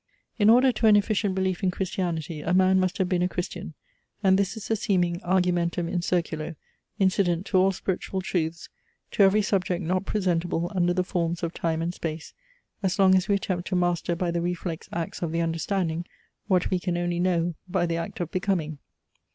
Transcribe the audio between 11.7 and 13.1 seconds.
and Space, as